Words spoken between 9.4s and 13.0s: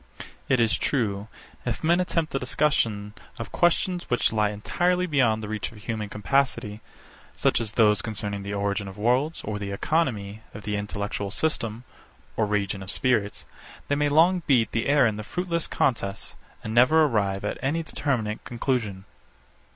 or the economy of the intellectual system or region of